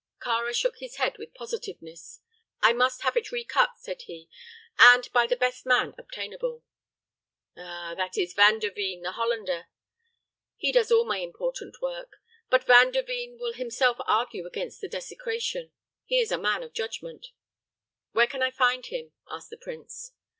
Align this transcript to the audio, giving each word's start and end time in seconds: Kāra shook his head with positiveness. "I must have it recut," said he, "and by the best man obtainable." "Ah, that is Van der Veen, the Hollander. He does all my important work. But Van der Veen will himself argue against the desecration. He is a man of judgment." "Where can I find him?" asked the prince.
Kāra 0.19 0.51
shook 0.55 0.79
his 0.79 0.95
head 0.95 1.19
with 1.19 1.35
positiveness. 1.35 2.21
"I 2.59 2.73
must 2.73 3.03
have 3.03 3.15
it 3.15 3.31
recut," 3.31 3.77
said 3.77 4.01
he, 4.01 4.27
"and 4.79 5.07
by 5.13 5.27
the 5.27 5.35
best 5.35 5.63
man 5.63 5.93
obtainable." 5.95 6.63
"Ah, 7.55 7.93
that 7.95 8.17
is 8.17 8.33
Van 8.33 8.57
der 8.57 8.71
Veen, 8.71 9.03
the 9.03 9.11
Hollander. 9.11 9.67
He 10.55 10.71
does 10.71 10.91
all 10.91 11.05
my 11.05 11.19
important 11.19 11.83
work. 11.83 12.13
But 12.49 12.63
Van 12.65 12.89
der 12.89 13.03
Veen 13.03 13.37
will 13.37 13.53
himself 13.53 13.97
argue 14.07 14.47
against 14.47 14.81
the 14.81 14.87
desecration. 14.89 15.71
He 16.03 16.17
is 16.19 16.31
a 16.31 16.37
man 16.39 16.63
of 16.63 16.73
judgment." 16.73 17.27
"Where 18.11 18.25
can 18.25 18.41
I 18.41 18.49
find 18.49 18.83
him?" 18.87 19.11
asked 19.29 19.51
the 19.51 19.57
prince. 19.57 20.13